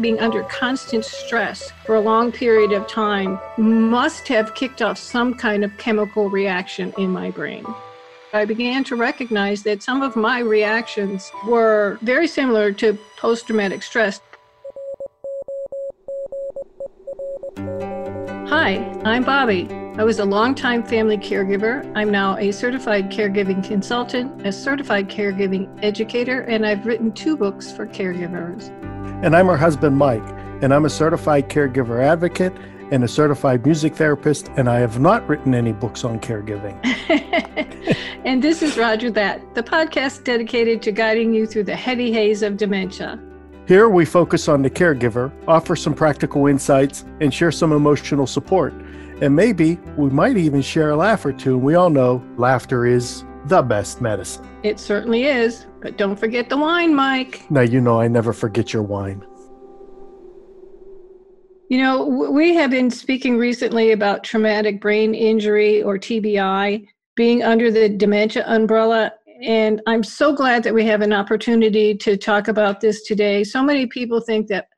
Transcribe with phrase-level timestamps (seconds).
[0.00, 5.34] being under constant stress for a long period of time must have kicked off some
[5.34, 7.64] kind of chemical reaction in my brain.
[8.32, 13.82] I began to recognize that some of my reactions were very similar to post traumatic
[13.82, 14.20] stress.
[18.48, 19.84] Hi, I'm Bobbi.
[19.96, 21.90] I was a longtime family caregiver.
[21.94, 27.70] I'm now a certified caregiving consultant, a certified caregiving educator, and I've written two books
[27.70, 28.72] for caregivers.
[29.24, 30.22] And I'm her husband, Mike,
[30.60, 32.52] and I'm a certified caregiver advocate
[32.90, 36.78] and a certified music therapist, and I have not written any books on caregiving.
[38.26, 42.42] and this is Rodger That, the podcast dedicated to guiding you through the heavy haze
[42.42, 43.18] of dementia.
[43.66, 48.74] Here we focus on the caregiver, offer some practical insights, and share some emotional support.
[49.22, 51.56] And maybe we might even share a laugh or two.
[51.56, 54.48] We all know laughter is the best medicine.
[54.62, 55.66] It certainly is.
[55.80, 57.44] But don't forget the wine, Mike.
[57.50, 59.24] Now, you know I never forget your wine.
[61.68, 67.70] You know, we have been speaking recently about traumatic brain injury or TBI being under
[67.70, 69.12] the dementia umbrella.
[69.42, 73.44] And I'm so glad that we have an opportunity to talk about this today.
[73.44, 74.68] So many people think that,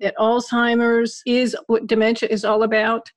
[0.00, 3.10] that Alzheimer's is what dementia is all about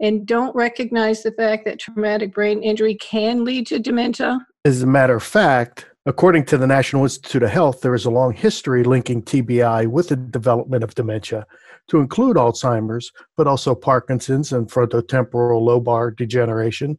[0.00, 4.38] and don't recognize the fact that traumatic brain injury can lead to dementia.
[4.66, 8.10] As a matter of fact, according to the National Institute of Health, there is a
[8.10, 11.46] long history linking TBI with the development of dementia
[11.86, 16.98] to include Alzheimer's, but also Parkinson's and frontotemporal lobar degeneration,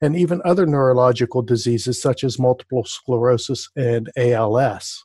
[0.00, 5.04] and even other neurological diseases such as multiple sclerosis and ALS.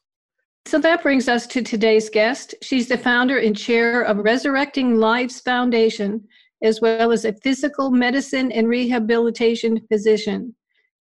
[0.67, 2.53] So that brings us to today's guest.
[2.61, 6.23] She's the founder and chair of Resurrecting Lives Foundation,
[6.61, 10.53] as well as a physical medicine and rehabilitation physician.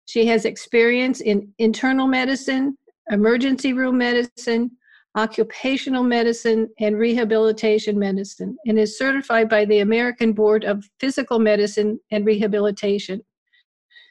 [0.10, 2.76] She has experience in internal medicine,
[3.12, 4.72] emergency room medicine,
[5.16, 12.00] occupational medicine, and rehabilitation medicine, and is certified by the American Board of Physical Medicine
[12.10, 13.22] and Rehabilitation.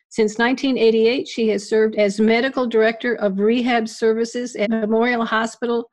[0.09, 5.91] Since 1988, she has served as medical director of rehab services at Memorial Hospital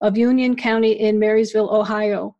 [0.00, 2.36] of Union County in Marysville, Ohio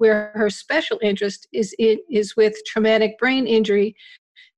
[0.00, 3.94] where her special interest is, in, is with traumatic brain injury,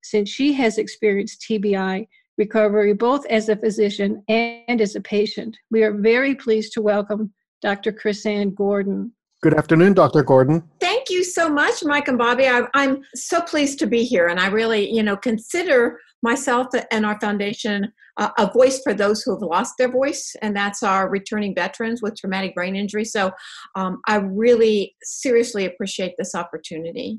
[0.02, 2.06] since she has experienced TBI
[2.38, 5.56] recovery both as a physician and as a patient.
[5.70, 7.92] We are very pleased to welcome Dr.
[7.92, 9.12] Chrisanne Gordon.
[9.42, 10.22] Good afternoon, Dr.
[10.22, 10.62] Gordon.
[10.80, 12.68] Thank you so much, Mike and Bobbi.
[12.74, 17.04] I, am so pleased to be here, and I really, you know, consider myself and
[17.04, 21.08] our foundation uh, a voice for those who have lost their voice, and that's our
[21.08, 23.04] returning veterans with traumatic brain injury.
[23.04, 23.32] So
[23.74, 27.18] um, I really seriously appreciate this opportunity.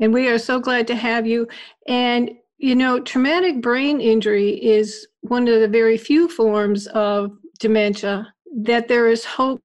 [0.00, 1.46] And we are so glad to have you.
[1.86, 7.30] And, you know, traumatic brain injury is one of the very few forms of
[7.60, 8.32] dementia
[8.64, 9.62] that there is hope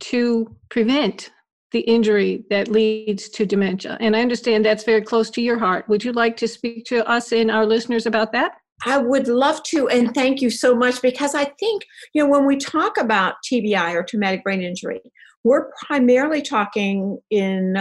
[0.00, 1.30] to prevent
[1.72, 3.96] the injury that leads to dementia.
[4.00, 5.88] And I understand that's very close to your heart.
[5.88, 8.52] Would you like to speak to us and our listeners about that?
[8.86, 11.82] I would love to, and thank you so much because I think,
[12.14, 15.00] you know, when we talk about TBI or traumatic brain injury,
[15.44, 17.76] we're primarily talking in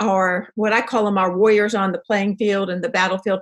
[0.00, 3.40] our, what I call them, our warriors on the playing field and the battlefield.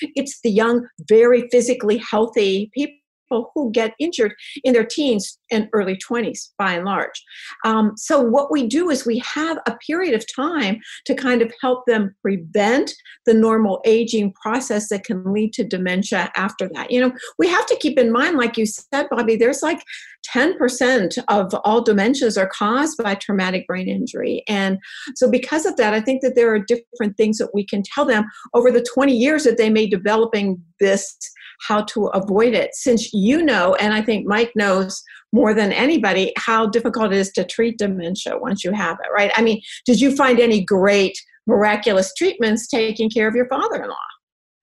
[0.00, 5.68] It's the young, very physically healthy people people who get injured in their teens and
[5.72, 7.22] early 20s by and large.
[7.64, 11.52] Um, so, what we do is we have a period of time to kind of
[11.60, 12.92] help them prevent
[13.26, 16.90] the normal aging process that can lead to dementia after that.
[16.90, 19.82] You know, we have to keep in mind, like you said, Bobbi, there's like
[20.34, 24.42] 10% of all dementias are caused by traumatic brain injury.
[24.48, 24.78] And
[25.14, 28.04] so, because of that, I think that there are different things that we can tell
[28.04, 31.16] them over the 20 years that they may developing this
[31.60, 32.70] how to avoid it.
[32.74, 35.02] Since you know and i think mike knows
[35.32, 39.30] more than anybody how difficult it is to treat dementia once you have it right?
[39.34, 43.96] I mean did you find any great miraculous treatments taking care of your father-in-law?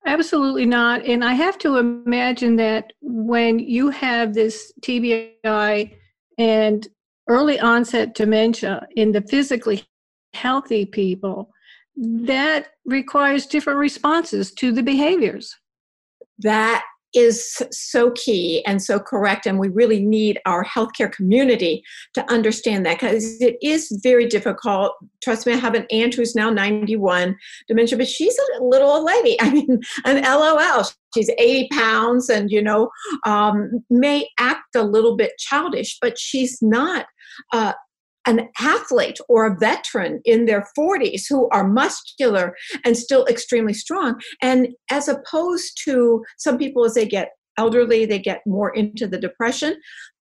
[0.05, 1.05] Absolutely not.
[1.05, 5.95] And I have to imagine that when you have this TBI
[6.37, 6.87] and
[7.29, 9.83] early onset dementia in the physically
[10.33, 11.51] healthy people,
[11.95, 15.55] that requires different responses to the behaviors
[16.39, 16.83] that
[17.13, 21.83] is so key and so correct and we really need our healthcare community
[22.13, 24.93] to understand that because it is very difficult.
[25.23, 27.35] Trust me i have an aunt who's now 91
[27.67, 29.37] dementia but she's a little old lady.
[29.41, 30.83] I mean an lol
[31.13, 32.89] she's 80 pounds and you know
[33.25, 37.05] um, may act a little bit childish but she's not
[37.51, 37.73] uh,
[38.25, 42.55] an athlete or a veteran in their 40s who are muscular
[42.85, 44.19] and still extremely strong.
[44.41, 49.19] And as opposed to some people, as they get elderly, they get more into the
[49.19, 49.75] depression.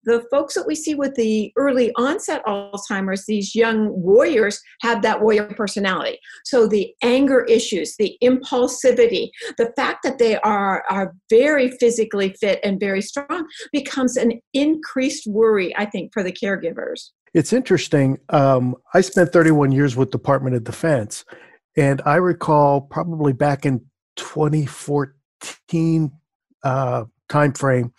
[0.05, 5.23] The folks that we see with the early onset Alzheimer's, these young warriors have that
[5.23, 6.19] warrior personality.
[6.45, 12.59] So the anger issues, the impulsivity, the fact that they are, are very physically fit
[12.65, 17.11] and very strong becomes an increased worry, I think, for the caregivers.
[17.35, 18.19] It's interesting.
[18.29, 21.25] Um, I spent 31 years with Department of Defense,
[21.77, 23.87] and I recall probably back in
[24.17, 26.13] 2014
[26.63, 27.93] uh, timeframe,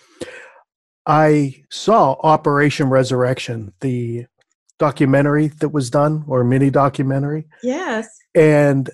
[1.06, 4.26] I saw Operation Resurrection, the
[4.80, 7.46] documentary that was done or mini documentary.
[7.62, 8.08] Yes.
[8.36, 8.90] And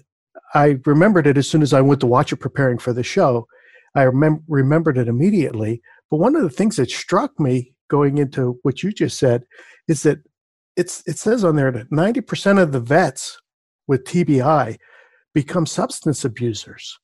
[0.53, 3.47] I remembered it as soon as I went to watch it preparing for the show.
[3.95, 5.81] I remem- remembered it immediately.
[6.09, 9.43] But one of the things that struck me going into what you just said
[9.87, 10.19] is that
[10.75, 13.39] it's it says on there that 90% of the vets
[13.87, 14.77] with TBI
[15.33, 16.99] become substance abusers.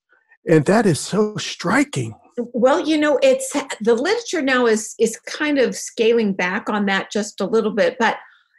[0.48, 2.16] And that is so striking.
[2.38, 3.52] Well, you know, it's
[3.82, 7.98] the literature now is is kind of scaling back on that just a little bit,
[8.00, 8.18] but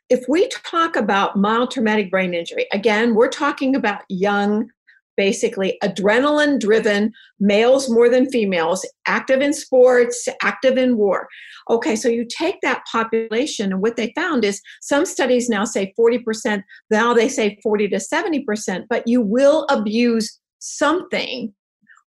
[0.09, 4.69] if we talk about mild traumatic brain injury, again, we're talking about young
[5.17, 11.29] basically adrenaline driven males more than females, active in sports, active in war.
[11.71, 15.93] Okay, so you take that population, and what they found is some studies now say
[15.99, 21.53] 40%, now they say 40 to 70%, but you will abuse something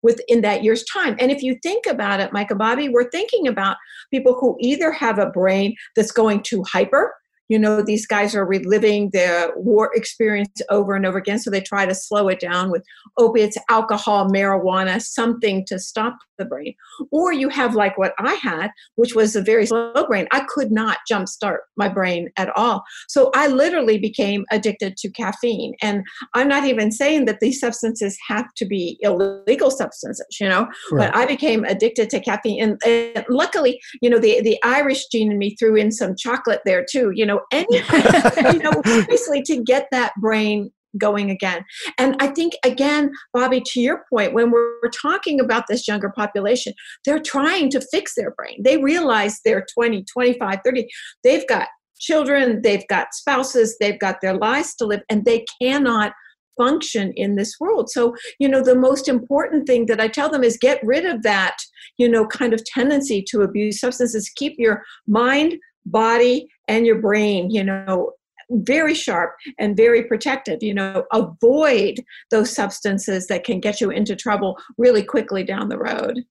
[0.01, 1.15] within that year's time.
[1.19, 3.77] And if you think about it, and Bobbi, we're thinking about
[4.11, 7.13] people who either have a brain that's going to hyper,
[7.49, 11.39] you know these guys are reliving their war experience over and over again.
[11.39, 12.85] So they try to slow it down with
[13.17, 16.73] opiates alcohol marijuana something to stop the brain.
[17.11, 20.27] Or you have like what i had which was a very slow brain.
[20.31, 22.83] I could not jumpstart my brain at all.
[23.07, 25.75] So i literally became addicted to caffeine.
[25.81, 26.03] And
[26.33, 31.11] i'm not even saying that these substances have to be illegal substances you know right.
[31.11, 32.63] but i became addicted to caffeine.
[32.63, 36.61] And, and luckily you know the, the irish gene in me threw in some chocolate
[36.65, 41.63] there too you know anything, you know, basically to get that brain going again.
[41.97, 46.09] And I think, again, Bobbi, to your point, when we're, we're, talking about this younger
[46.09, 46.73] population,
[47.05, 48.61] they're trying to fix their brain.
[48.63, 50.87] They realize they're 20, 25, 30.
[51.23, 51.67] They've got
[51.99, 56.13] children, they've got spouses, they've got their lives to live, and they cannot
[56.57, 57.89] function in this world.
[57.89, 61.23] So, you know, the most important thing that I tell them is get rid of
[61.23, 61.57] that,
[61.97, 64.29] you know, kind of tendency to abuse substances.
[64.35, 68.11] Keep your mind, body and your brain, you know,
[68.51, 70.61] very sharp and very protective.
[70.61, 75.77] You know, avoid those substances that can get you into trouble really quickly down the
[75.77, 76.23] road.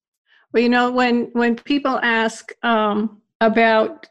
[0.53, 4.07] Well, you know, when when people ask um, about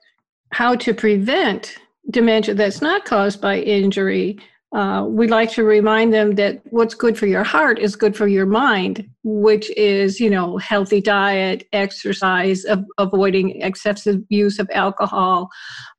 [0.51, 1.77] how to prevent
[2.09, 4.39] dementia that's not caused by injury,
[4.75, 8.27] uh, we like to remind them that what's good for your heart is good for
[8.27, 15.49] your mind, which is, you know, healthy diet, exercise, av- avoiding excessive use of alcohol,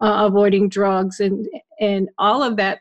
[0.03, 1.49] uh, avoiding drugs, and
[1.81, 2.81] and all of that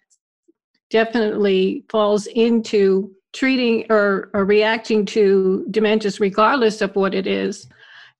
[0.89, 7.67] definitely falls into treating or, or reacting to dementias, regardless of what it is.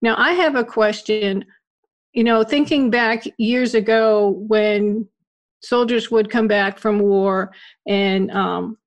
[0.01, 1.43] Now, I have a question.
[2.13, 5.07] You know, thinking back years ago when
[5.61, 7.51] soldiers would come back from war
[7.87, 8.77] and um,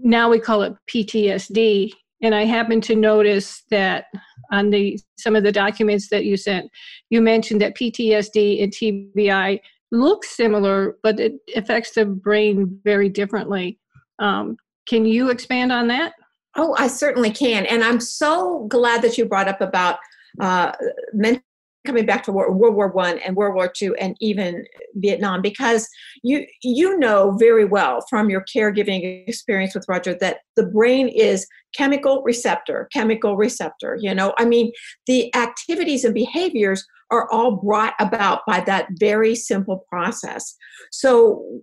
[0.00, 1.90] now we call it ptsd
[2.22, 4.06] and i happen to notice that
[4.50, 6.70] on the some of the documents that you sent
[7.10, 9.60] you mentioned that ptsd and tbi
[9.90, 13.78] look similar but it affects the brain very differently.
[14.18, 14.56] Um,
[14.88, 16.12] can you expand on that?
[16.56, 17.66] Oh i certainly can.
[17.66, 19.98] And i'm so glad that you brought up about
[20.40, 20.72] uh,
[21.12, 21.42] mental
[21.86, 25.88] coming back to World, War One and World War Two and even Vietnam, because
[26.22, 31.46] you you know very well from your caregiving experience with Rodger that the brain is
[31.74, 33.96] chemical receptor, chemical receptor.
[34.00, 34.72] You know, I mean,
[35.06, 40.54] the activities and behaviors are all brought about by that very simple process.
[40.92, 41.62] So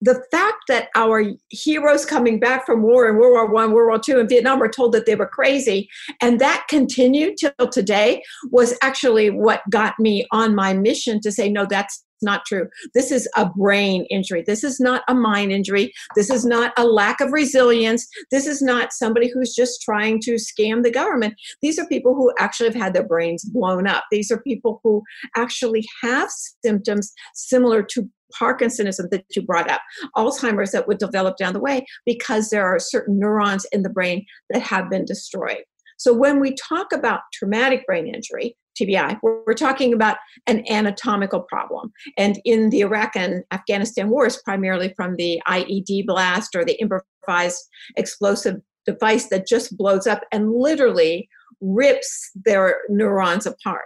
[0.00, 3.98] the fact that our heroes coming back from war in World War One, World War
[3.98, 5.88] Two, and Vietnam were told that they were crazy,
[6.20, 11.50] and that continued till today was actually what got me on my mission to say,
[11.50, 12.68] no, that's not true.
[12.94, 14.42] This is a brain injury.
[14.46, 15.92] This is not a mind injury.
[16.14, 18.06] This is not a lack of resilience.
[18.30, 21.34] This is not somebody who's just trying to scam the government.
[21.62, 24.04] These are people who actually have had their brains blown up.
[24.10, 25.02] These are people who
[25.36, 26.28] actually have
[26.62, 28.08] symptoms similar to
[28.38, 29.80] Parkinsonism that you brought up,
[30.16, 34.24] Alzheimer's that would develop down the way because there are certain neurons in the brain
[34.50, 35.64] that have been destroyed.
[35.98, 41.92] So when we talk about traumatic brain injury, TBI, we're, talking about an anatomical problem.
[42.16, 47.58] And in the Iraq and Afghanistan wars, primarily from the IED blast or the improvised
[47.98, 48.56] explosive
[48.86, 51.28] device that just blows up and literally
[51.60, 53.84] rips their neurons apart.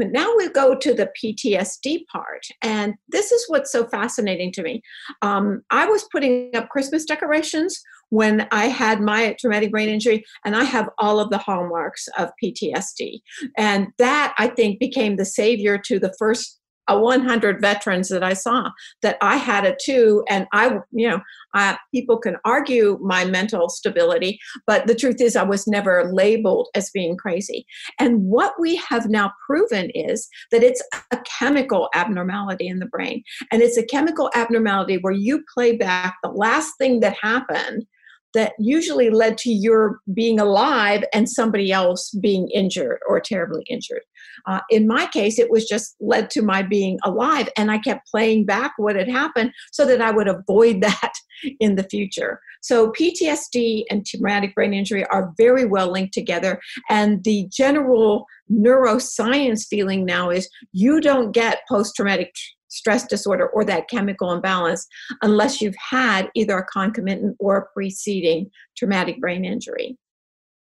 [0.00, 4.62] But now we go to the PTSD part, and this is what's so fascinating to
[4.62, 4.82] me.
[5.20, 7.78] Um, I was putting up Christmas decorations
[8.08, 12.30] when I had my traumatic brain injury, and I have all of the hallmarks of
[12.42, 13.20] PTSD.
[13.58, 16.59] And that, I think, became the savior to the first
[16.90, 18.70] a 100 veterans that I saw
[19.02, 20.24] that I had it too.
[20.28, 21.20] And I, you know,
[21.54, 26.68] I, people can argue my mental stability, but the truth is I was never labeled
[26.74, 27.64] as being crazy.
[27.98, 30.82] And what we have now proven is that it's
[31.12, 33.22] a chemical abnormality in the brain.
[33.52, 37.86] And it's a chemical abnormality where you play back the last thing that happened
[38.34, 44.02] that usually led to your being alive and somebody else being injured or terribly injured.
[44.46, 48.08] Uh, in my case, it was just led to my being alive, and I kept
[48.08, 51.12] playing back what had happened so that I would avoid that
[51.58, 52.40] in the future.
[52.62, 59.66] So, PTSD and traumatic brain injury are very well linked together, and the general neuroscience
[59.66, 62.34] feeling now is you don't get post traumatic
[62.70, 64.86] stress disorder or that chemical imbalance
[65.22, 69.98] unless you've had either a concomitant or a preceding traumatic brain injury.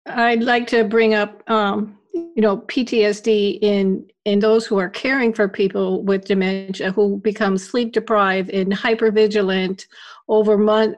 [0.06, 5.32] I'd like to bring up, um, you know, PTSD in in those who are caring
[5.32, 9.84] for people with dementia who become sleep deprived and hypervigilant
[10.28, 10.96] over month,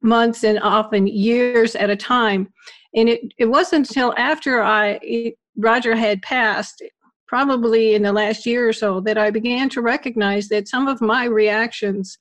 [0.00, 2.50] months and often years at a time.
[2.94, 6.82] And it, it wasn't until after I Rodger had passed
[7.26, 11.00] probably in the last year or so that I began to recognize that some of
[11.00, 12.18] my reactions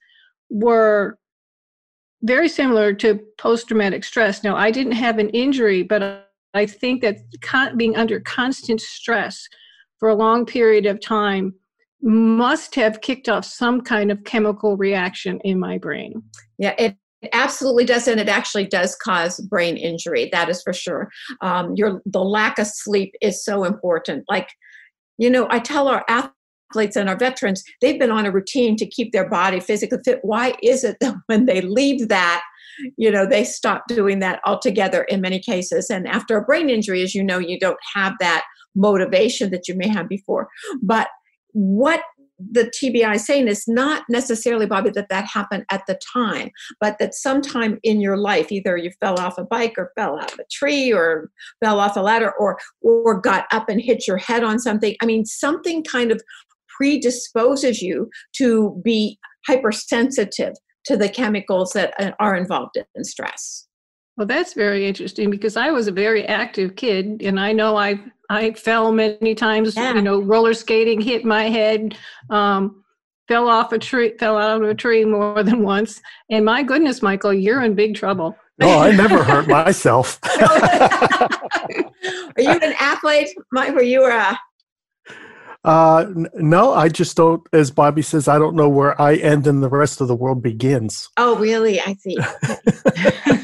[0.50, 1.17] were
[2.22, 4.43] very similar to post traumatic stress.
[4.43, 9.48] Now, I didn't have an injury, but I think that con- being under constant stress
[10.00, 11.53] for a long period of time
[12.01, 16.22] must have kicked off some kind of chemical reaction in my brain.
[16.57, 16.98] Yeah, it
[17.31, 20.29] absolutely does, and it actually does cause brain injury.
[20.31, 21.10] That is for sure.
[21.41, 24.25] Um, your the lack of sleep is so important.
[24.29, 24.50] Like
[25.24, 28.86] you know, I tell our athletes and our veterans, they've been on a routine to
[28.86, 30.20] keep their body physically fit.
[30.22, 32.44] Why is it that when they leave that,
[32.98, 35.89] you know, they stop doing that altogether in many cases?
[35.89, 38.44] And after a brain injury, as you know, you don't have that
[38.75, 40.50] motivation that you may have before.
[40.82, 41.08] But
[41.53, 42.01] what
[42.51, 47.13] the TBI saying is not necessarily, Bobbi, that that happened at the time, but that
[47.13, 50.45] sometime in your life, either you fell off a bike or fell out of a
[50.51, 51.29] tree or
[51.63, 54.95] fell off a ladder or or got up and hit your head on something.
[55.01, 56.21] I mean, something kind of
[56.77, 60.53] predisposes you to be hypersensitive
[60.85, 63.67] to the chemicals that uh, are involved in stress.
[64.17, 68.00] Well, that's very interesting because I was a very active kid, and I know I
[68.34, 69.75] I fell many times.
[69.75, 69.96] Yeah.
[69.96, 71.98] You know, roller skating hit my head.
[72.30, 72.84] Um,
[73.28, 76.02] fell off a tree, fell out of a tree more than once.
[76.30, 78.36] And my goodness, Michael, you're in big trouble.
[78.62, 80.20] Oh, I never hurt myself.
[80.40, 81.30] Are
[82.38, 83.74] you an athlete, Mike?
[83.74, 84.38] Were you a
[85.66, 87.42] uh, no, I just don't.
[87.54, 90.44] As Bobbi says, I don't know where I end and the rest of the world
[90.44, 91.10] begins.
[91.18, 91.80] Oh, really?
[91.80, 92.18] I see.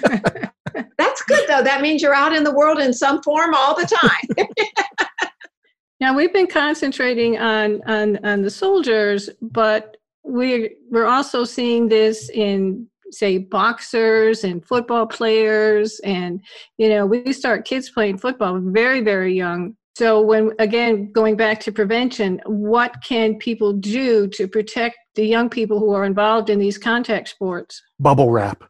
[1.50, 1.70] That's good, though.
[1.70, 4.48] That means you're out in the world in some form all the time.
[6.00, 12.30] now we've been concentrating on on on the soldiers, but we we're also seeing this
[12.30, 16.40] in say boxers and football players and
[16.78, 21.60] you know we start kids playing football very very young so when again going back
[21.60, 26.60] to prevention what can people do to protect the young people who are involved in
[26.60, 28.69] these contact sports bubble wrap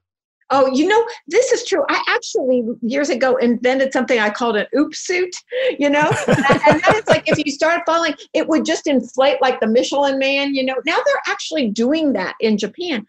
[0.52, 1.84] Oh, you know, this is true.
[1.90, 5.36] I actually years ago invented something I called an oop suit,
[5.78, 6.12] you know?
[6.28, 9.68] and, and then it's like if you start falling, it would just inflate like the
[9.68, 10.76] Michelin man, you know.
[10.86, 13.06] Now they're actually doing that in Japan.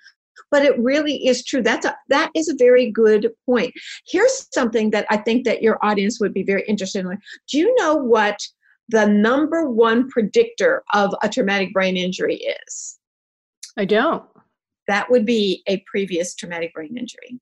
[0.50, 1.62] But it really is true.
[1.62, 3.72] That's a that is a very good point.
[4.06, 7.18] Here's something that I think that your audience would be very interested in.
[7.48, 8.36] Do you know what
[8.88, 12.98] the number one predictor of a traumatic brain injury is?
[13.76, 14.24] I don't
[14.90, 17.40] that would be a previous traumatic brain injury.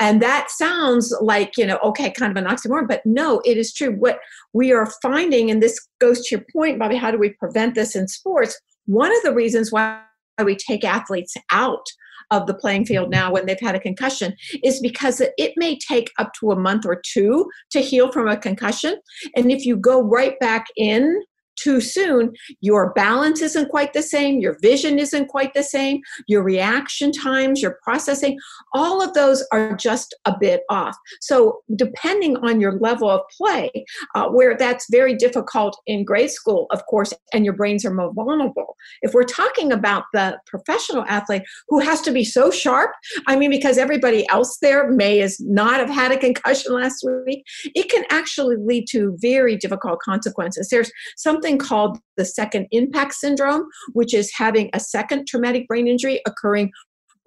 [0.00, 3.72] And that sounds like, you know, okay, kind of an oxymoron, but no, it is
[3.72, 3.92] true.
[3.92, 4.18] What
[4.52, 7.94] we are finding, and this goes to your point, Bobbi, how do we prevent this
[7.94, 8.58] in sports?
[8.86, 10.00] One of the reasons why
[10.44, 11.84] we take athletes out
[12.30, 13.20] of the playing field mm-hmm.
[13.20, 16.84] now when they've had a concussion is because it may take up to a month
[16.84, 18.96] or two to heal from a concussion.
[19.36, 21.22] And if you go right back in
[21.60, 26.42] too soon, your balance isn't quite the same, your vision isn't quite the same, your
[26.42, 28.38] reaction times, your processing,
[28.74, 30.96] all of those are just a bit off.
[31.20, 33.70] So, depending on your level of play,
[34.14, 38.12] uh, where that's very difficult in grade school, of course, and your brains are more
[38.12, 38.76] vulnerable.
[39.02, 42.92] If we're talking about the professional athlete who has to be so sharp,
[43.26, 47.44] I mean, because everybody else there may is not have had a concussion last week,
[47.74, 50.68] it can actually lead to very difficult consequences.
[50.70, 56.20] There's something called the second impact syndrome, which is having a second traumatic brain injury
[56.26, 56.70] occurring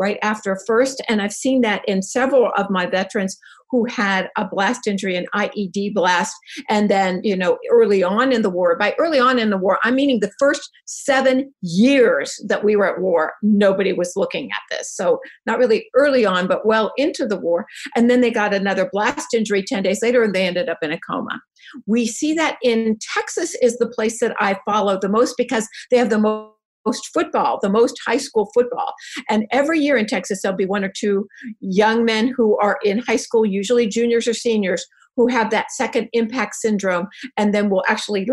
[0.01, 1.01] right after first.
[1.08, 3.38] And I've seen that in several of my veterans
[3.70, 6.36] who had a blast injury, an IED blast,
[6.70, 8.77] and then, you know, early on in the war.
[8.77, 12.93] By early on in the war, I'm meaning the first seven years that we were
[12.93, 14.93] at war, nobody was looking at this.
[14.93, 17.65] So, not really early on, but well into the war.
[17.96, 20.91] And then they got another blast injury 10 days later and they ended up in
[20.91, 21.39] a coma.
[21.86, 25.98] We see that in Texas, is the place that I follow the most because they
[25.98, 26.50] have the most
[26.85, 28.93] most football, the most high school football.
[29.29, 31.27] And every year in Texas, there'll be one or two
[31.59, 34.85] young men who are in high school, usually juniors or seniors,
[35.15, 37.07] who have that second impact syndrome
[37.38, 38.25] and then will actually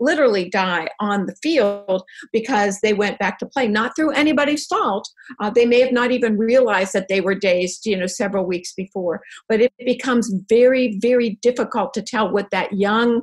[0.00, 5.08] literally die on the field because they went back to play, not through anybody's fault.
[5.40, 8.72] Uh, they may have not even realized that they were dazed, you know, several weeks
[8.72, 9.20] before.
[9.48, 13.22] But it becomes very, very difficult to tell what that young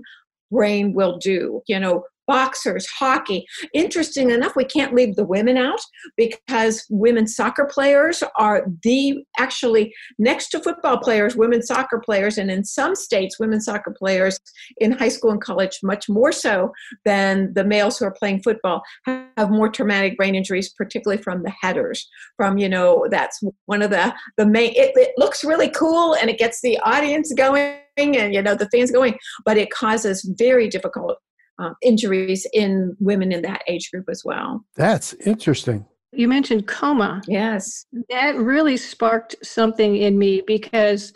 [0.51, 1.61] brain will do.
[1.67, 3.43] You know, boxers, hockey.
[3.73, 5.79] Interesting enough, we can't leave the women out
[6.15, 12.51] because women soccer players are the actually next to football players, women soccer players, and
[12.51, 14.39] in some states, women soccer players
[14.77, 16.71] in high school and college, much more so
[17.03, 21.53] than the males who are playing football, have more traumatic brain injuries, particularly from the
[21.63, 22.07] headers.
[22.37, 24.71] From you know, that's one of the the main.
[24.75, 28.69] It, it looks really cool and it gets the audience going and you know the
[28.69, 31.17] fans going but it causes very difficult
[31.59, 34.63] uh, injuries in women in that age group as well.
[34.75, 35.85] That's interesting.
[36.11, 37.21] You mentioned coma.
[37.27, 37.85] Yes.
[38.09, 41.13] That really sparked something in me because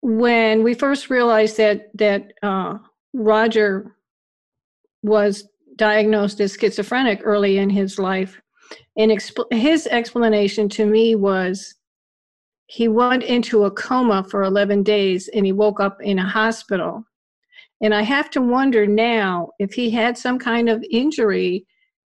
[0.00, 2.78] when we first realized that that uh,
[3.12, 3.96] Rodger
[5.02, 8.40] was diagnosed as schizophrenic early in his life,
[8.96, 11.74] and exp- his explanation to me was
[12.66, 17.04] he went into a coma for 11 days and he woke up in a hospital
[17.82, 21.66] and I have to wonder now if he had some kind of injury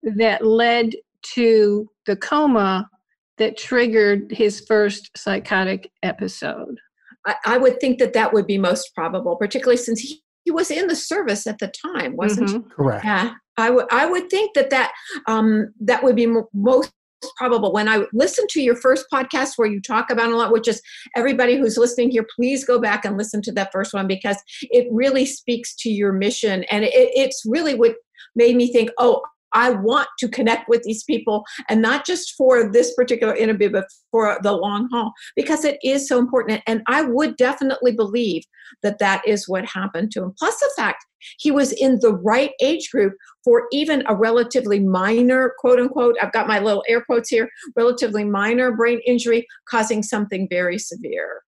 [0.03, 0.93] that led
[1.33, 2.89] to the coma
[3.37, 6.79] that triggered his first psychotic episode.
[7.25, 10.71] I, I would think that that would be most probable, particularly since he, he was
[10.71, 12.69] in the service at the time, wasn't mm-hmm.
[12.69, 12.75] he?
[12.75, 13.05] Correct.
[13.05, 14.93] Yeah, I would I would think that that
[15.27, 16.91] um, that would be most
[17.37, 20.67] probable when i listened to your first podcast where you talk about a lot which
[20.67, 20.81] is
[21.15, 24.87] everybody who's listening here please go back and listen to that first one because it
[24.91, 27.95] really speaks to your mission and it, it's really what
[28.35, 29.21] made me think oh
[29.53, 33.87] I want to connect with these people and not just for this particular interview, but
[34.11, 36.61] for the long haul because it is so important.
[36.67, 38.43] And I would definitely believe
[38.83, 40.33] that that is what happened to him.
[40.37, 41.05] Plus, the fact
[41.37, 46.33] he was in the right age group for even a relatively minor, quote unquote, I've
[46.33, 51.43] got my little air quotes here, relatively minor brain injury causing something very severe.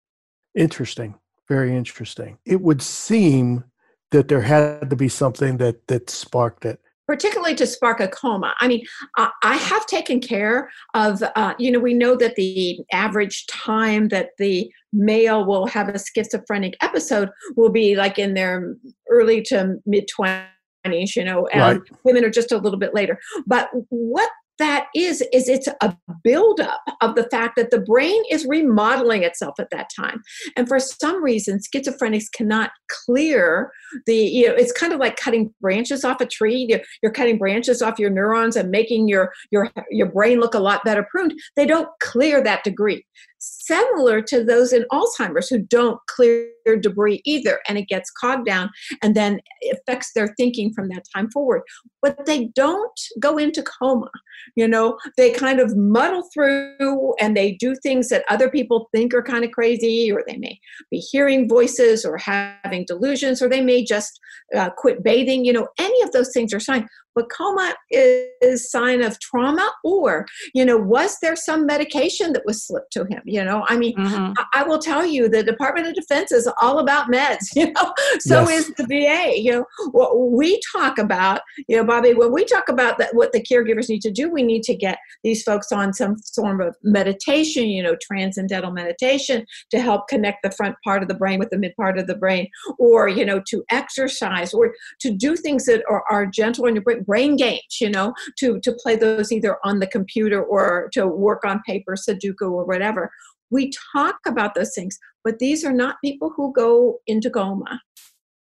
[0.56, 1.16] Interesting.
[1.48, 2.38] Very interesting.
[2.46, 3.64] It would seem
[4.12, 8.54] that there had to be something that that sparked it particularly to spark a coma.
[8.60, 8.86] I mean,
[9.18, 14.38] I have taken care of, uh, you know, we know that the average time that
[14.38, 18.76] the male will have a schizophrenic episode will be like in their
[19.10, 21.82] early to mid 20s, you know, and right.
[22.04, 23.18] women are just a little bit later.
[23.48, 28.46] But what that is is it's a buildup of the fact that the brain is
[28.46, 30.22] remodeling itself at that time.
[30.56, 33.72] And for some reason schizophrenics cannot clear
[34.06, 36.80] the you know it's kind of like cutting branches off a tree.
[37.02, 40.84] You're, cutting branches off your neurons and making your your your brain look a lot
[40.84, 41.34] better pruned.
[41.56, 43.06] They don't clear that degree
[43.40, 46.50] similar to those in Alzheimer's who don't clear
[46.82, 48.70] debris either, and it gets cogged down
[49.02, 49.40] and then
[49.72, 51.62] affects their thinking from that time forward.
[52.02, 54.10] But they don't go into coma.
[54.56, 59.14] You know, they kind of muddle through and they do things that other people think
[59.14, 60.60] are kind of crazy, or they may
[60.92, 64.20] be hearing voices or having delusions, or they may just
[64.56, 65.46] uh, quit bathing.
[65.46, 66.88] You know, any of those things are fine
[67.20, 72.66] but coma is sign of trauma or you know was there some medication that was
[72.66, 74.34] slipped to him you know i mean mm-hmm.
[74.38, 77.94] I, I, will tell you the department of defense is all about meds you know
[78.20, 78.70] so yes.
[78.70, 82.70] is the va you know what we talk about you know bobbi when we talk
[82.70, 85.94] about that what the caregivers need to do we need to get these folks on
[85.94, 91.10] some form of meditation you know transcendental meditation to help connect the front part of
[91.10, 94.74] the brain with the mid part of the brain or you know to exercise or
[95.02, 98.60] to do things that are, are gentle on your brain brain games you know to
[98.62, 103.12] to play those either on the computer or to work on paper sudoku or whatever.
[103.52, 107.82] We talk about those things but these are not people who go into coma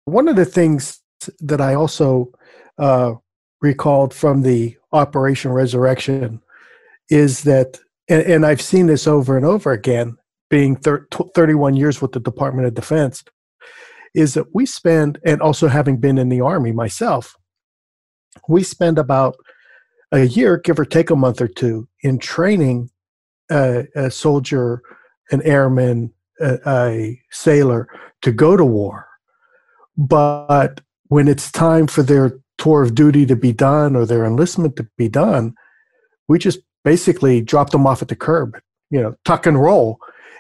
[0.06, 1.02] one of the things
[1.40, 2.32] that i also
[2.78, 3.14] uh,
[3.62, 6.42] recalled from the operation resurrection
[7.10, 10.16] is that and, and i've seen this over and over again
[10.54, 13.24] being thir- 31 years with the department of defense
[14.14, 17.36] is that we spend, and also having been in the Army myself,
[18.48, 19.36] we spend about
[20.12, 22.90] a year, give or take a month or two, in training
[23.52, 24.82] a, a soldier,
[25.32, 27.88] an airman, a, a sailor
[28.22, 29.08] to go to war.
[29.98, 34.76] But when it's time for their tour of duty to be done or their enlistment
[34.78, 35.56] to be done,
[36.28, 40.00] we just basically drop them off at the curb, you know, tuck and roll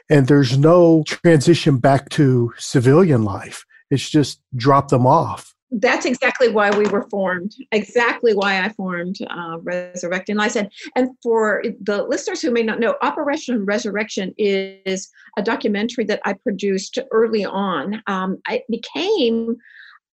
[0.09, 3.65] and there's no transition back to civilian life.
[3.89, 5.52] It's just drop them off.
[5.75, 7.55] That's exactly why we were formed.
[7.71, 10.55] Exactly why I formed uh, Resurrecting Lives.
[10.55, 16.21] And, and for the listeners who may not know, Operation Resurrection is a documentary that
[16.25, 18.03] I produced early on.
[18.05, 19.57] Um, it became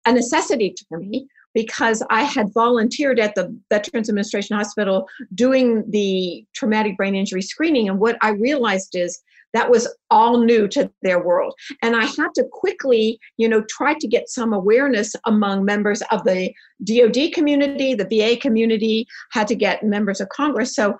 [0.06, 6.44] a necessity for me because I had volunteered at the Veterans Administration Hospital doing the
[6.54, 7.88] traumatic brain injury screening.
[7.88, 9.20] And what I realized is
[9.52, 13.94] that was all new to their world and i had to quickly you know try
[13.94, 16.52] to get some awareness among members of the
[16.84, 20.96] dod community the va community had to get members of congress so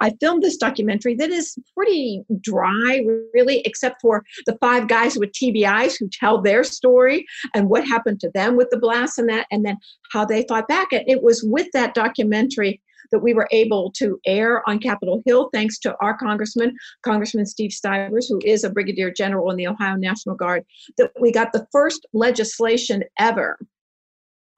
[0.00, 5.32] I filmed this documentary that is pretty dry, really, except for the five guys with
[5.32, 9.46] TBIs who tell their story and what happened to them with the blast and that,
[9.50, 9.76] and then
[10.12, 10.92] how they fought back.
[10.92, 12.80] And it was with that documentary
[13.12, 17.72] that we were able to air on Capitol Hill, thanks to our congressman, Congressman Steve
[17.72, 20.64] Stivers, who is a brigadier general in the Ohio National Guard,
[20.98, 23.58] that we got the first legislation ever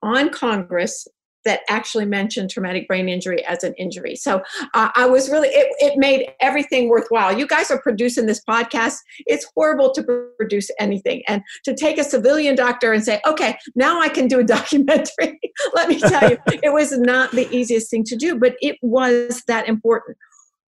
[0.03, 1.07] on Congress
[1.45, 4.17] that actually mentioned traumatic brain injury as an injury.
[4.17, 4.43] So
[4.75, 7.37] uh, I was really, it, it made everything worthwhile.
[7.37, 8.97] You guys are producing this podcast.
[9.27, 10.03] It's horrible to
[10.37, 11.23] produce anything.
[11.29, 15.41] And to take a civilian doctor and say, okay, now I can do a documentary,
[15.75, 19.43] let me tell you, it was not the easiest thing to do, but it was
[19.47, 20.17] that important.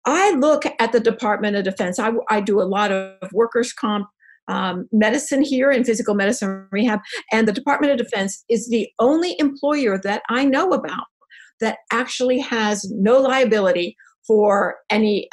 [0.05, 1.99] I look at the Department of Defense.
[1.99, 4.09] I, I do a lot of workers' comp
[4.49, 7.01] um, medicine here in physical medicine rehab,
[7.33, 11.05] and the Department of Defense is the only employer that I know about
[11.61, 15.29] that actually has no liability for any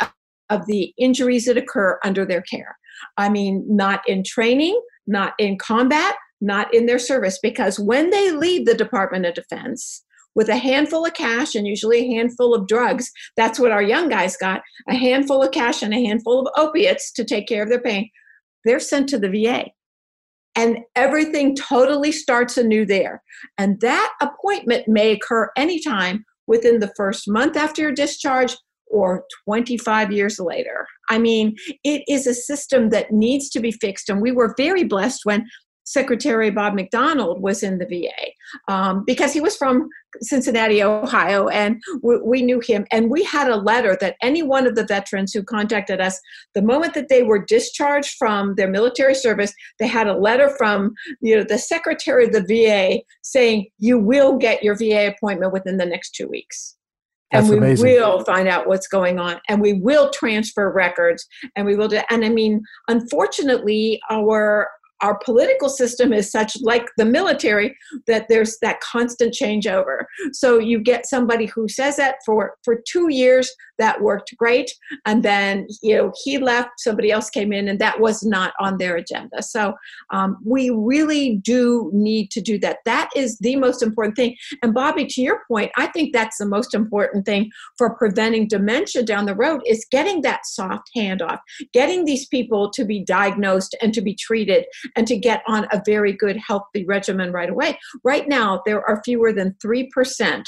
[0.50, 2.78] of the injuries that occur under their care.
[3.18, 8.32] I mean, not in training, not in combat, not in their service, because when they
[8.32, 10.04] leave the Department of Defense,
[10.36, 13.12] with a handful of cash and usually a handful of drugs.
[13.36, 17.12] That's what our young guys got a handful of cash and a handful of opiates
[17.14, 18.10] to take care of their pain
[18.66, 19.66] they're sent to the VA.
[20.56, 23.22] And everything totally starts anew there.
[23.58, 30.12] And that appointment may occur anytime within the first month after your discharge or 25
[30.12, 30.88] years later.
[31.10, 34.10] I mean, it is a system that needs to be fixed.
[34.10, 35.46] And we were very blessed when
[35.90, 39.90] Secretary Bob McDonald was in the VA um, because he was from
[40.22, 42.86] Cincinnati, Ohio, and we, we, knew him.
[42.92, 46.20] And we had a letter that any one of the veterans who contacted us,
[46.54, 50.94] the moment that they were discharged from their military service, they had a letter from
[51.22, 55.78] you know the Secretary of the VA saying, "You will get your VA appointment within
[55.78, 56.76] the next two weeks."
[57.32, 57.86] That's and we amazing.
[57.86, 62.02] will find out what's going on and we will transfer records and we will do
[62.10, 64.68] and i mean unfortunately our
[65.02, 67.76] our political system is such like the military
[68.08, 70.04] that there's that constant changeover.
[70.34, 74.72] So you get somebody who says that for for two years that worked great.
[75.06, 78.78] And then you know he left somebody else came in and that was not on
[78.78, 79.42] their agenda.
[79.42, 79.74] So
[80.12, 82.80] um, we really do need to do that.
[82.86, 84.36] That is the most important thing.
[84.62, 89.04] And bobbi to your point i think that's the most important thing for preventing dementia
[89.04, 91.40] down the road is getting that soft handoff
[91.74, 94.66] getting these people to be diagnosed and to be treated
[94.96, 97.78] and to get on a very good healthy regimen right away.
[98.04, 100.44] Right now, there are fewer than 3%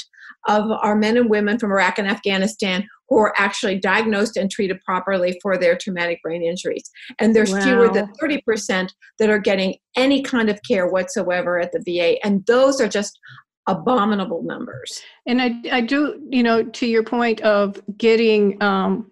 [0.48, 4.80] of our men and women from Iraq and Afghanistan who are actually diagnosed and treated
[4.84, 6.90] properly for their traumatic brain injuries.
[7.18, 7.62] And there's wow.
[7.62, 12.24] fewer than 30% that are getting any kind of care whatsoever at the VA.
[12.24, 13.18] And those are just
[13.66, 15.02] abominable numbers.
[15.26, 19.10] And I, I do, you know, to your point of getting um,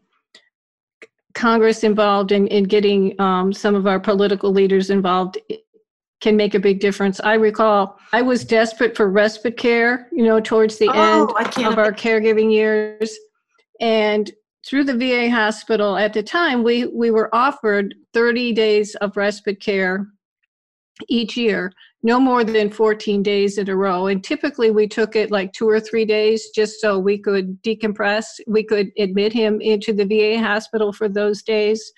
[1.35, 5.39] Congress involved and in, in, getting um, some of our political leaders involved
[6.23, 7.21] can make a big difference.
[7.21, 11.79] I recall I was desperate for respite care, you know, towards the oh, end of
[11.79, 13.15] our caregiving years.
[13.81, 14.31] And
[14.67, 19.61] through the VA hospital at the time, we, we were offered 30 days of respite
[19.61, 20.07] care
[21.09, 24.07] each year, no more than 14 days in a row.
[24.07, 28.25] And typically we took it like two or three days just so we could decompress.
[28.47, 31.93] We could admit him into the VA hospital for those days.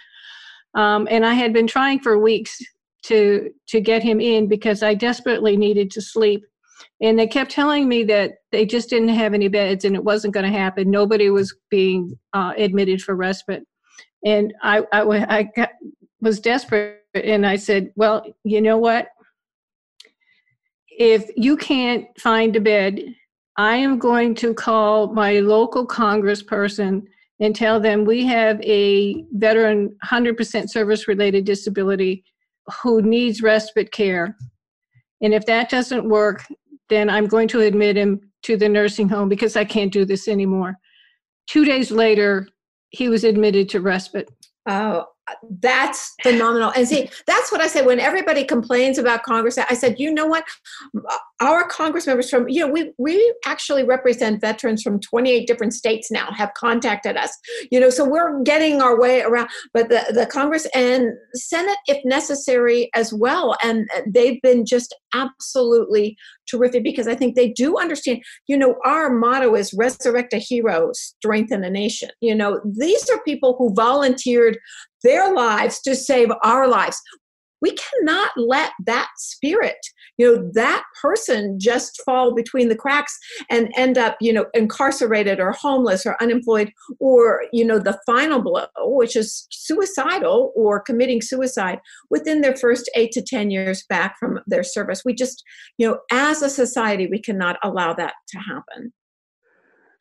[0.75, 2.59] Um, and I had been trying for weeks
[3.05, 6.45] to to get him in because I desperately needed to sleep.
[7.03, 10.35] And they kept telling me that they just didn't have any beds and it wasn't
[10.35, 10.89] going to happen.
[10.89, 13.67] Nobody was being uh, admitted for respite.
[14.25, 15.03] And I, I,
[15.39, 15.71] I got,
[16.21, 19.09] was desperate and I said, Well, you know what?
[20.89, 23.01] If you can't find a bed,
[23.57, 27.03] I am going to call my local congressperson
[27.41, 32.25] and tell them we have a veteran 100% service related disability
[32.83, 34.37] who needs respite care.
[35.21, 36.45] And if that doesn't work,
[36.93, 40.29] then I'm going to admit him to the nursing home because I can't do this
[40.29, 40.77] anymore.
[41.47, 42.49] Two days later,
[42.91, 44.31] he was admitted to respite.
[44.69, 45.07] Oh,
[45.61, 46.73] that's phenomenal.
[46.75, 49.57] And see, that's what I said when everybody complains about Congress.
[49.59, 50.45] I said, you know what?
[51.41, 56.11] Our Congress members from, you know, we, we actually represent veterans from 28 different states
[56.11, 57.37] now have contacted us,
[57.71, 59.49] you know, so we're getting our way around.
[59.73, 63.57] But the, the Congress and Senate, if necessary, as well.
[63.63, 66.17] And they've been just absolutely
[66.51, 70.91] terrific because I think they do understand, you know, our motto is resurrect a hero,
[70.93, 72.11] strengthen a nation.
[72.21, 74.59] You know, these are people who volunteered
[75.03, 77.01] their lives to save our lives.
[77.63, 79.79] We cannot let that spirit,
[80.19, 83.17] you know, that person just fall between the cracks
[83.49, 88.43] and end up, you know, incarcerated or homeless or unemployed, or, you know, the final
[88.43, 91.79] blow, which is suicidal or committing suicide
[92.11, 95.03] within their first eight to 10 years back from their service.
[95.05, 95.43] We just,
[95.79, 98.93] you know, as a society, we cannot allow that to happen.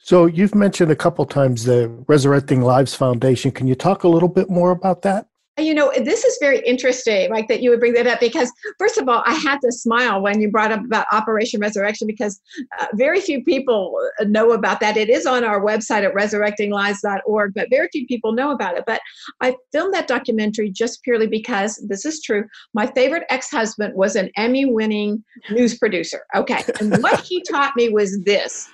[0.04, 3.52] So you've mentioned a couple times the Resurrecting Lives Foundation.
[3.52, 5.28] Can you talk a little bit more about that?
[5.60, 8.98] You know, this is very interesting, like that you would bring that up because, first
[8.98, 12.40] of all, I had to smile when you brought up about Operation Resurrection because
[12.80, 14.96] uh, very few people know about that.
[14.96, 18.86] It is on our website at resurrectinglives.org, but very few people know about it.
[18.88, 19.02] But
[19.42, 22.46] I filmed that documentary just purely because this is true.
[22.74, 26.22] My favorite ex husband was an Emmy winning news producer.
[26.34, 26.64] Okay.
[26.80, 28.70] And what he taught me was this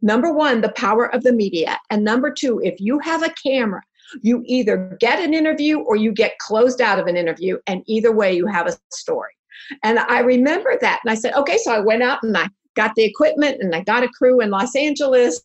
[0.00, 1.78] Number one, the power of the media.
[1.90, 3.82] And number two, if you have a camera,
[4.22, 7.58] you either get an interview or you get closed out of an interview.
[7.66, 9.32] And either way, you have a story.
[9.82, 11.00] And I remember that.
[11.04, 13.82] And I said, okay, so I went out and I got the equipment and I
[13.82, 15.42] got a crew in Los Angeles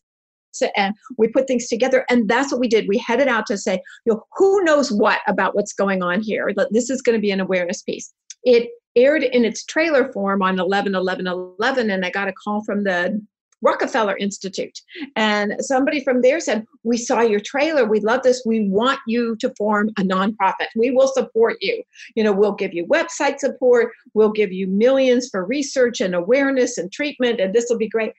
[0.76, 3.80] and we put things together and that's what we did we headed out to say
[4.04, 7.32] you know who knows what about what's going on here this is going to be
[7.32, 8.12] an awareness piece
[8.44, 12.62] it aired in its trailer form on 11 11 11 and i got a call
[12.64, 13.20] from the
[13.64, 14.80] Rockefeller Institute.
[15.16, 17.86] And somebody from there said, We saw your trailer.
[17.86, 18.42] We love this.
[18.44, 20.68] We want you to form a nonprofit.
[20.76, 21.82] We will support you.
[22.14, 23.92] You know, we'll give you website support.
[24.12, 27.40] We'll give you millions for research and awareness and treatment.
[27.40, 28.12] And this will be great.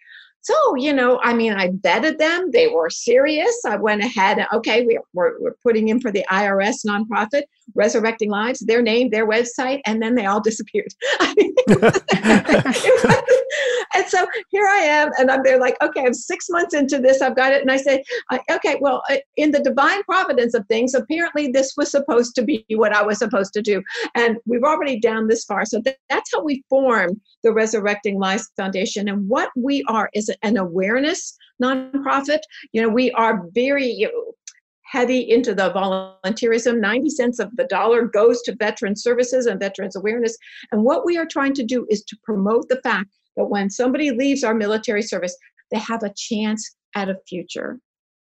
[0.45, 2.51] So, you know, I mean, I vetted them.
[2.51, 3.55] They were serious.
[3.65, 8.59] I went ahead, okay, we, we're, we're putting in for the IRS nonprofit, Resurrecting Lives,
[8.59, 10.93] their name, their website, and then they all disappeared.
[13.95, 17.21] and so here I am, and I'm there like, okay, I'm six months into this,
[17.21, 17.61] I've got it.
[17.61, 18.03] And I say,
[18.51, 22.65] okay, well, uh, in the divine providence of things, apparently this was supposed to be
[22.69, 23.81] what I was supposed to do.
[24.15, 25.65] And we've already down this far.
[25.65, 29.07] So that's how we formed the Resurrecting Lives Foundation.
[29.07, 32.39] And what we are is an awareness nonprofit.
[32.73, 34.07] You know, we are very,
[34.85, 36.79] heavy into the volunteerism.
[36.79, 40.37] 90 cents of the dollar goes to veteran services and veterans awareness.
[40.71, 44.11] And what we are trying to do is to promote the fact that when somebody
[44.11, 45.35] leaves our military service,
[45.71, 47.79] they have a chance at a future.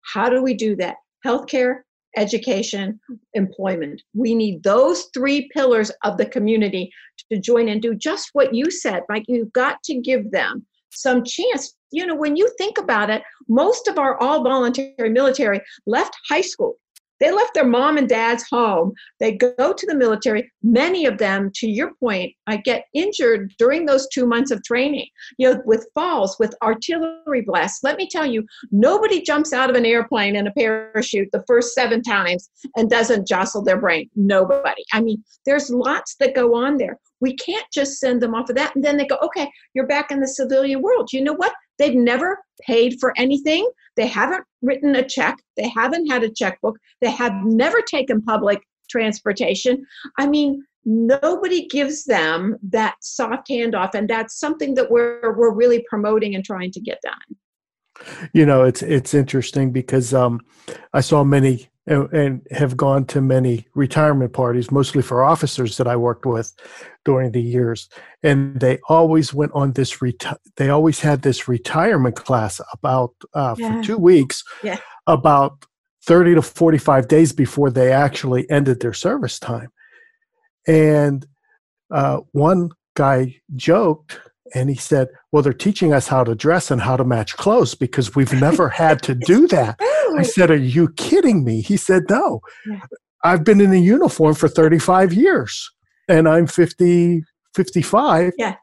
[0.02, 0.96] How do we do that?
[1.24, 1.80] Healthcare,
[2.16, 2.98] education,
[3.34, 4.02] employment.
[4.14, 6.90] We need those three pillars of the community
[7.30, 9.02] to join and do just what you said.
[9.08, 10.66] Like you've got to give them
[11.00, 11.74] some chance.
[11.90, 16.40] You know, when you think about it, most of our all voluntary military left high
[16.40, 16.76] school
[17.20, 18.92] They left their mom and dad's home.
[19.20, 20.52] They go to the military.
[20.62, 25.06] Many of them, to your point, I get injured during those two months of training,
[25.38, 27.82] you know, with falls, with artillery blasts.
[27.82, 31.74] Let me tell you, nobody jumps out of an airplane in a parachute the first
[31.74, 34.10] seven times and doesn't jostle their brain.
[34.14, 34.84] Nobody.
[34.92, 36.98] I mean, there's lots that go on there.
[37.20, 40.10] We can't just send them off of that and then they go, okay, you're back
[40.10, 41.12] in the civilian world.
[41.12, 41.52] You know what?
[41.78, 43.68] They've never paid for anything.
[43.96, 45.36] They haven't written a check.
[45.56, 46.76] They haven't had a checkbook.
[47.00, 49.84] They have never taken public transportation.
[50.18, 55.84] I mean, nobody gives them that soft handoff, and that's something that we're we're really
[55.88, 58.28] promoting and trying to get done.
[58.32, 60.40] You know, it's it's interesting because um,
[60.92, 65.86] I saw many and, and have gone to many retirement parties, mostly for officers that
[65.86, 66.52] I worked with
[67.04, 67.88] during the years,
[68.22, 69.98] and they always went on this.
[69.98, 73.80] Reti- they always had this retirement class about uh, yeah.
[73.80, 74.78] for two weeks, yeah.
[75.06, 75.64] about
[76.04, 79.68] thirty to forty-five days before they actually ended their service time,
[80.66, 81.26] and
[81.90, 84.18] uh, one guy joked
[84.54, 87.74] and he said, Well, they're teaching us how to dress and how to match clothes
[87.74, 89.76] because we've never had to do that.
[90.16, 91.60] I said, Are you kidding me?
[91.60, 92.40] He said, No.
[92.66, 92.80] Yeah.
[93.24, 95.70] I've been in a uniform for 35 years
[96.08, 98.32] and I'm 50, 55.
[98.38, 98.56] Yeah.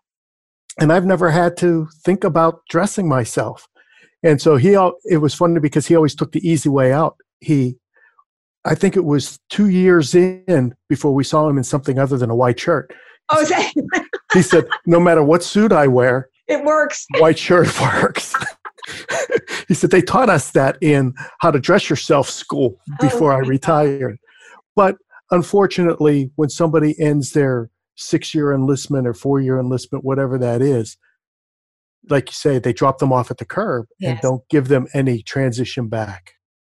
[0.79, 3.67] And I've never had to think about dressing myself.
[4.23, 4.73] And so he,
[5.05, 7.17] it was funny because he always took the easy way out.
[7.41, 7.75] He,
[8.65, 12.29] I think it was two years in before we saw him in something other than
[12.29, 12.93] a white shirt.
[13.29, 13.45] Oh,
[14.33, 17.05] he said, no matter what suit I wear, it works.
[17.19, 18.35] White shirt works.
[19.67, 23.37] he said they taught us that in how to dress yourself school oh, before oh,
[23.37, 24.17] I retired.
[24.75, 24.97] But
[25.31, 30.97] unfortunately, when somebody ends their six year enlistment or four year enlistment, whatever that is,
[32.09, 34.11] like you say, they drop them off at the curb yes.
[34.11, 36.33] and don't give them any transition back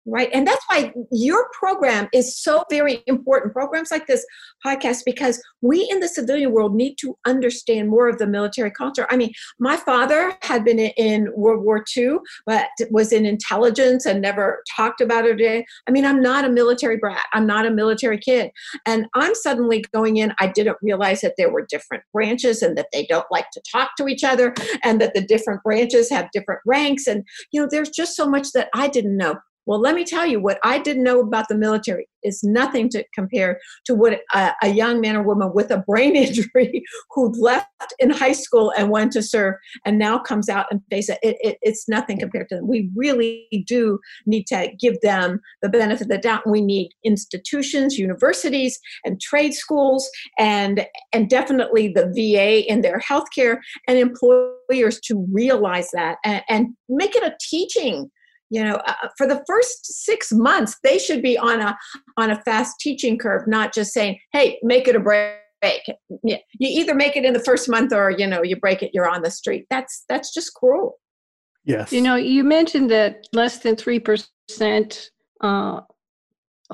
[0.07, 0.29] right?
[0.33, 3.53] And that's why your program is so very important.
[3.53, 4.25] Programs like this
[4.65, 9.05] podcast because we in the civilian world need to understand more of the military culture.
[9.09, 14.21] I mean my father had been in world war ii but was in intelligence and
[14.21, 17.25] never talked about it i mean i'm not a military brat.
[17.33, 18.51] I'm not a military kid.
[18.85, 22.87] And i'm suddenly going in i didn't realize that there were different branches and that
[22.93, 26.61] they don't like to talk to each other and that the different branches have different
[26.65, 27.07] ranks.
[27.07, 29.35] And you know there's just so much that i didn't know
[29.67, 33.03] well, let me tell you what I didn't know about the military is nothing to
[33.13, 37.67] compare to what a, a, young man or woman with a brain injury who left
[37.99, 41.19] in high school and went to serve and now comes out and face it.
[41.21, 41.58] It, it.
[41.62, 42.67] It's nothing compared to them.
[42.67, 46.49] We really do need to give them the benefit of the doubt.
[46.49, 53.58] We need institutions, universities, and trade schools, and and definitely the VA in their healthcare
[53.88, 58.10] and employers to realize that and, and make it a teaching
[58.49, 61.77] you know uh, for the first six months they should be on a
[62.17, 65.81] on a fast teaching curve not just saying hey make it a break.
[66.23, 69.10] You either make it in the first month or you know you break it you're
[69.10, 69.65] on the street.
[69.69, 70.99] That's that's just cruel.
[71.65, 71.91] Yes.
[71.91, 75.10] You know you mentioned that less than 3%
[75.41, 75.81] uh,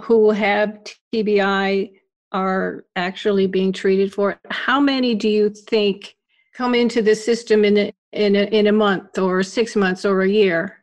[0.02, 0.80] who have
[1.14, 1.92] tbi
[2.32, 4.40] are actually being treated for it.
[4.50, 6.16] How many do you think
[6.54, 10.22] come into the system in a, in a, in a month or six months or
[10.22, 10.83] a year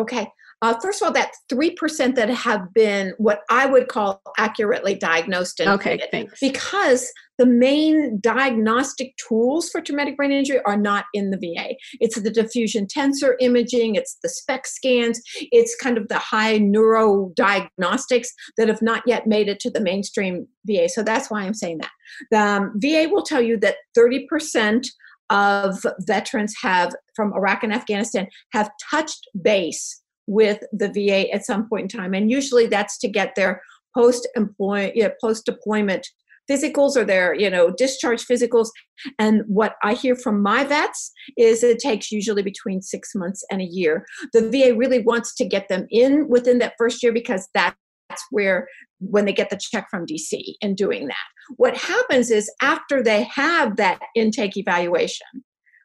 [0.00, 0.28] Okay.
[0.62, 5.58] Uh, first of all, that 3% that have been what I would call accurately diagnosed
[5.58, 6.38] and okay, thanks.
[6.38, 11.74] because the main diagnostic tools for traumatic brain injury are not in the VA.
[11.98, 17.32] It's the diffusion tensor imaging, it's the SPECT scans, it's kind of the high neuro
[17.34, 20.90] diagnostics that have not yet made it to the mainstream VA.
[20.90, 21.90] So that's why I'm saying that.
[22.30, 24.86] The um, VA will tell you that 30%
[25.30, 31.68] of veterans have from Iraq and Afghanistan have touched base with the VA at some
[31.68, 33.62] point in time, and usually that's to get their
[33.96, 34.48] post you
[34.96, 36.06] know, post deployment
[36.50, 38.68] physicals or their you know discharge physicals.
[39.18, 43.60] And what i hear from my vets is it takes usually between six months and
[43.60, 44.04] a year.
[44.32, 47.76] The va really wants to get them in within that first year because that's
[48.30, 48.68] where
[48.98, 51.16] when they get the check from dc in doing that
[51.56, 55.26] what happens is after they have that intake evaluation,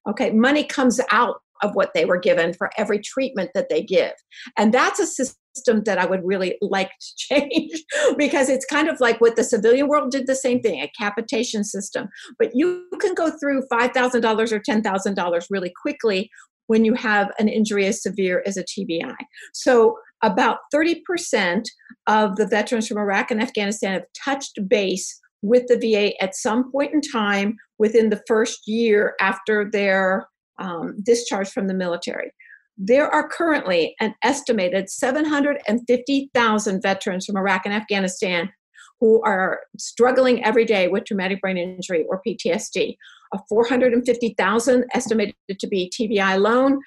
[0.08, 4.12] okay, money comes out of what they were given for every treatment that they give.
[4.58, 7.84] And that's a system that I would really like to change
[8.18, 11.64] because it's kind of like what the civilian world did the same thing, a capitation
[11.64, 12.08] system.
[12.38, 16.30] But you can go through $5,000 or $10,000 really quickly
[16.68, 19.16] when you have an injury as severe as a TBI.
[19.54, 21.66] So about 30%
[22.08, 26.72] of the veterans from Iraq and Afghanistan have touched base with the VA at some
[26.72, 30.28] point in time within the first year after their
[30.60, 32.32] um, discharge from the military.
[32.78, 38.50] there are currently an estimated 750,000 veterans from Iraq and Afghanistan
[39.00, 42.96] who are struggling every day with traumatic brain injury or PTSD.
[43.34, 46.80] A 450,000 estimated to be TBI alone,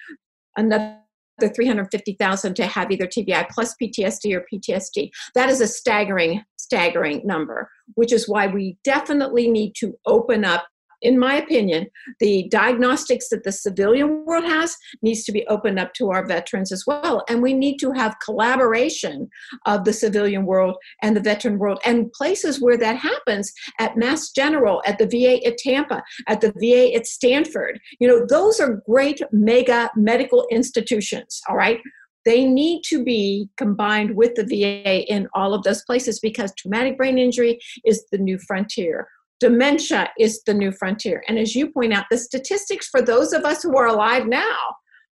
[0.57, 0.99] another
[1.46, 5.11] 350,000 to have either TBI plus PTSD or PTSD.
[5.35, 10.66] That is a staggering, staggering number, which is why we definitely need to open up
[11.03, 11.87] in my opinion,
[12.21, 16.73] the diagnostics that the civilian world has needs to be opened up to our veterans
[16.73, 17.25] as well.
[17.29, 19.29] And we need to have collaboration
[19.67, 24.31] of the civilian world and the veteran world and places where that happens at Mass
[24.31, 27.81] General, at the VA at Tampa, at the VA at Stanford.
[28.01, 31.81] You know, those are great mega medical institutions, all right?
[32.25, 36.99] They need to be combined with the VA in all of those places because traumatic
[36.99, 39.09] brain injury is the new frontier
[39.41, 41.23] dementia is the new frontier.
[41.29, 44.59] And as you point out, the statistics for those of us who are alive now,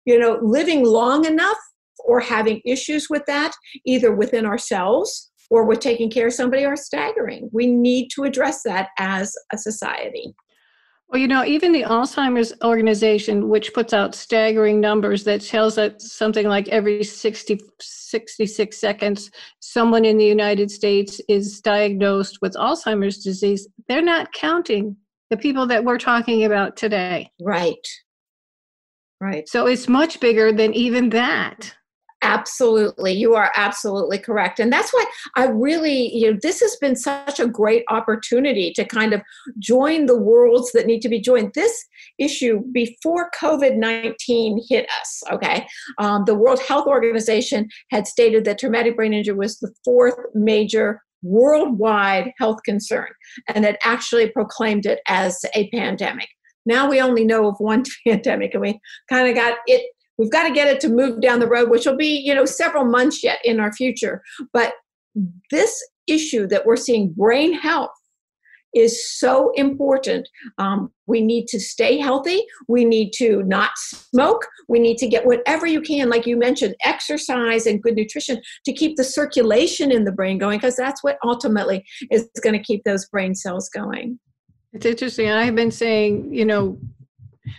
[0.05, 1.59] you know, living long enough
[2.05, 3.53] or having issues with that,
[3.85, 7.49] either within ourselves or with taking care of somebody, are staggering.
[7.53, 10.35] We need to address that as a society.
[11.09, 16.12] Well, you know, even the Alzheimer's organization, which puts out staggering numbers that tells us
[16.12, 19.30] something like every 60, 66 seconds,
[19.61, 24.96] someone in the United States is diagnosed with Alzheimer's disease, they're not counting
[25.30, 27.30] the people that we're talking about today.
[27.40, 27.86] Right.
[29.20, 29.48] Right.
[29.48, 31.74] So it's much bigger than even that.
[32.29, 33.12] Absolutely.
[33.12, 34.61] You are absolutely correct.
[34.61, 38.85] And that's why I really, you know, this has been such a great opportunity to
[38.85, 39.22] kind of
[39.59, 41.55] join the worlds that need to be joined.
[41.55, 41.87] This
[42.18, 45.66] issue before COVID 19 hit us, okay,
[45.97, 51.01] um, the World Health Organization had stated that traumatic brain injury was the fourth major
[51.22, 53.09] worldwide health concern
[53.49, 56.29] and it actually proclaimed it as a pandemic.
[56.66, 60.47] Now we only know of one pandemic and we kind of got it we've got
[60.47, 63.23] to get it to move down the road which will be you know several months
[63.23, 64.75] yet in our future but
[65.51, 67.91] this issue that we're seeing brain health
[68.75, 70.29] is so important.
[70.59, 72.45] Um, we need to stay healthy.
[72.69, 74.47] We need to not smoke.
[74.69, 78.73] We need to get whatever you can, like you mentioned, exercise and good nutrition to
[78.73, 82.85] keep the circulation in the brain going, because that's what ultimately is going to keep
[82.85, 84.19] those brain cells going.
[84.73, 85.31] It's interesting.
[85.31, 86.79] I've been saying, you know,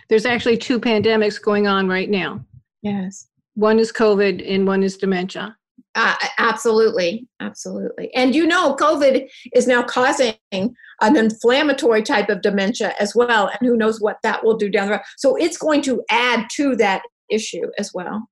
[0.08, 2.44] there's actually two pandemics going on right now.
[2.82, 3.26] Yes.
[3.54, 5.56] One is COVID and one is dementia.
[5.94, 8.14] Uh, absolutely, absolutely.
[8.14, 13.68] And you know, COVID is now causing an inflammatory type of dementia as well, and
[13.68, 15.02] who knows what that will do down the road.
[15.16, 18.28] So it's going to add to that issue as well.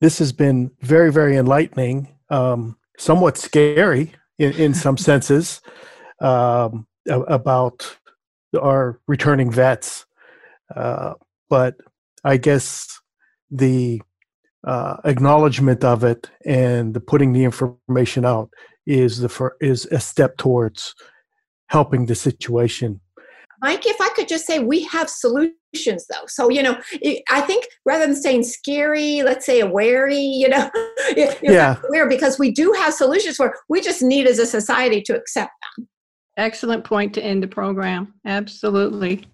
[0.00, 5.60] This has been very, very enlightening, um, somewhat scary in, in some senses
[6.20, 7.96] um, about
[8.60, 10.06] our returning vets.
[10.74, 11.14] Uh,
[11.48, 11.76] but
[12.24, 13.00] I guess
[13.50, 14.00] the
[14.66, 18.50] uh, acknowledgement of it and the putting the information out
[18.86, 20.94] is the fir- is a step towards
[21.68, 23.00] helping the situation.
[23.62, 26.26] Mike, if I could just say, we have solutions though.
[26.26, 26.80] So, you know,
[27.30, 30.70] I think rather than saying scary, let's say a wary, you know,
[31.42, 31.76] yeah.
[31.88, 35.52] aware because we do have solutions for, we just need as a society to accept
[35.76, 35.88] them.
[36.36, 38.14] Excellent point to end the program.
[38.24, 39.26] Absolutely.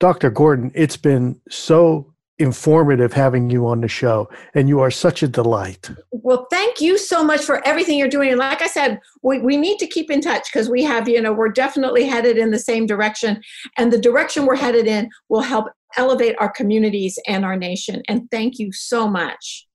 [0.00, 0.30] Dr.
[0.30, 2.09] Gordon, it's been so
[2.40, 5.90] informative having you on the show and you are such a delight.
[6.10, 9.56] Well thank you so much for everything you're doing and like i said we, we
[9.56, 12.58] need to keep in touch because we have you know we're definitely headed in the
[12.58, 13.42] same direction
[13.76, 15.66] and the direction we're headed in will help
[15.96, 19.66] elevate our communities and our nation and thank you so much.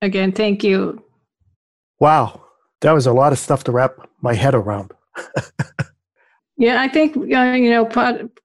[0.00, 1.02] Again thank you.
[2.00, 2.42] Wow
[2.80, 4.92] that was a lot of stuff to wrap my head around.
[6.56, 7.84] Yeah i think uh, you know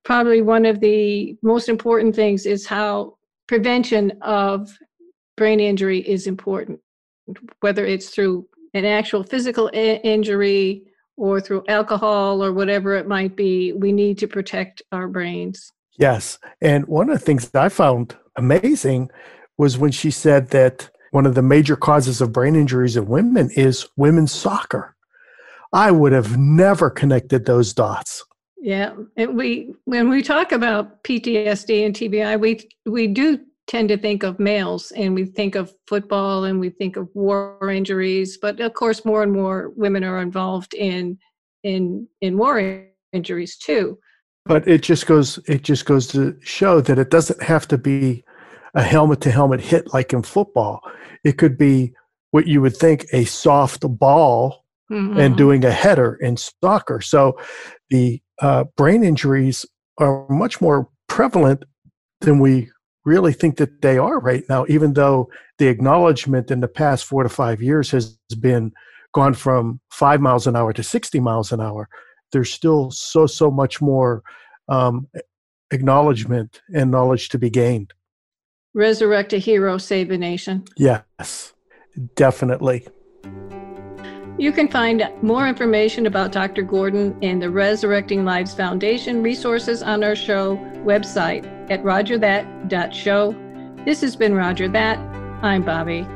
[0.04, 3.19] probably one of the most important things is how
[3.50, 4.78] prevention of
[5.36, 6.80] brain injury is important,
[7.62, 10.84] whether it's through an actual physical I- injury
[11.18, 13.74] or through alcohol or whatever it might be.
[13.74, 15.72] We need to protect our brains.
[15.98, 16.38] Yes.
[16.62, 19.10] And one of the things that I found amazing
[19.58, 23.50] was when she said that one of the major causes of brain injuries in women
[23.56, 24.96] is women's soccer.
[25.74, 28.24] I would have never connected those dots.
[28.62, 33.98] Yeah, and we when we talk about PTSD and TBI, we we do tend to
[33.98, 38.60] think of males and we think of football and we think of war injuries, but
[38.60, 41.18] of course more and more women are involved in
[41.64, 43.98] in in war injuries too.
[44.46, 48.26] But it just goes it just goes to show that it doesn't have to be
[48.74, 50.82] a helmet to helmet hit like in football.
[51.24, 51.94] It could be
[52.32, 55.20] what you would think a soft ball mm-hmm.
[55.20, 57.02] and doing a header in soccer.
[57.02, 57.40] So
[57.90, 59.66] the uh, brain injuries
[59.98, 61.64] are much more prevalent
[62.22, 62.70] than we
[63.06, 67.24] really think that they are right now, even though the acknowledgement in the past four
[67.24, 68.72] to five years has been
[69.14, 71.90] gone from five miles an hour to 60 miles an hour.
[72.32, 74.22] There's still so, so much more
[74.68, 75.08] um,
[75.72, 77.94] acknowledgement and knowledge to be gained.
[78.74, 80.64] Resurrect a hero, save a nation.
[80.78, 81.54] Yes,
[82.16, 82.88] definitely.
[84.40, 86.62] You can find more information about Dr.
[86.62, 93.36] Gordon and the Resurrecting Lives Foundation resources on our show website at rodgerthat.show.
[93.84, 94.98] This has been Rodger That.
[95.44, 96.08] I'm Bobbi.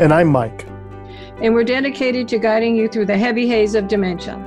[0.00, 0.64] And I'm Mike.
[1.42, 4.38] And we're dedicated to guiding you through the heavy haze of dementia.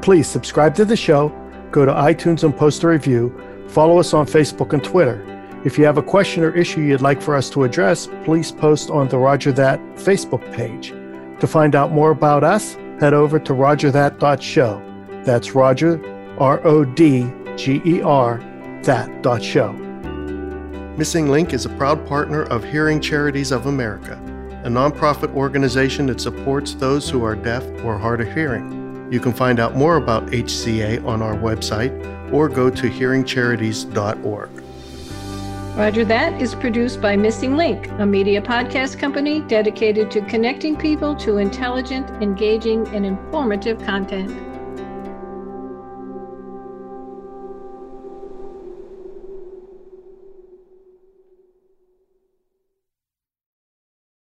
[0.00, 1.30] Please subscribe to the show,
[1.72, 5.24] go to iTunes and post a review, follow us on Facebook and Twitter.
[5.64, 8.88] If you have a question or issue you'd like for us to address, please post
[8.88, 10.94] on the Rodger That Facebook page.
[11.40, 15.22] To find out more about us, head over to rodgerthat.show.
[15.24, 16.00] That's Rodger,
[16.38, 18.38] R O D G E R,
[18.82, 19.72] that.show.
[20.96, 24.14] Missing Link is a proud partner of Hearing Charities of America,
[24.64, 29.08] a nonprofit organization that supports those who are deaf or hard of hearing.
[29.12, 31.92] You can find out more about HCA on our website
[32.32, 34.50] or go to hearingcharities.org.
[35.78, 41.14] Rodger That is produced by Missing Link, a media podcast company dedicated to connecting people
[41.14, 44.47] to intelligent, engaging, and informative content.